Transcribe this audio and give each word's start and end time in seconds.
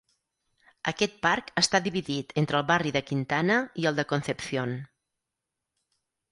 Aquest 0.91 1.19
parc 1.25 1.51
està 1.63 1.81
dividit 1.89 2.33
entre 2.43 2.59
el 2.61 2.65
barri 2.73 2.95
de 2.97 3.03
Quintana 3.11 3.61
i 3.85 3.89
el 3.93 4.03
de 4.03 4.09
Concepción. 4.15 4.77